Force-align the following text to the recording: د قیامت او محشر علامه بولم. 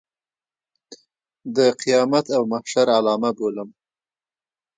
د 1.55 1.57
قیامت 1.81 2.25
او 2.37 2.43
محشر 2.51 2.87
علامه 2.97 3.31
بولم. 3.37 3.69